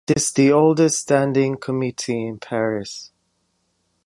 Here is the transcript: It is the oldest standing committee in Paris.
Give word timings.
It 0.09 0.17
is 0.17 0.31
the 0.31 0.51
oldest 0.51 0.99
standing 1.01 1.57
committee 1.57 2.25
in 2.25 2.39
Paris. 2.39 3.11